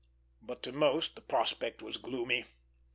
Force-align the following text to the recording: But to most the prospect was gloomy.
But 0.41 0.63
to 0.63 0.71
most 0.71 1.13
the 1.15 1.21
prospect 1.21 1.83
was 1.83 1.97
gloomy. 1.97 2.45